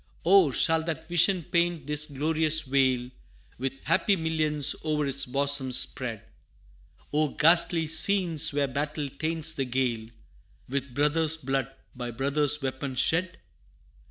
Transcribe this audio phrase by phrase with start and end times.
[0.25, 0.49] Oh!
[0.49, 3.11] shall that vision paint this glorious vale
[3.59, 6.23] With happy millions o'er its bosom spread
[7.11, 10.09] Or ghastly scenes where battle taints the gale
[10.67, 13.37] With brother's blood by brother's weapon shed?